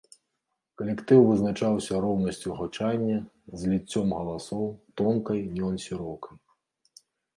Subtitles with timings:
[0.81, 3.19] Калектыў вызначаўся роўнасцю гучання,
[3.65, 4.65] зліццём галасоў,
[5.03, 6.35] тонкай нюансіроўкай.